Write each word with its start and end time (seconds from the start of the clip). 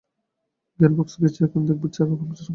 Gearbox 0.79 1.13
গেছে, 1.21 1.39
এখন 1.43 1.61
দেখবি 1.67 1.87
চাকা 1.95 2.15
পাংচার 2.19 2.39
হবে। 2.39 2.49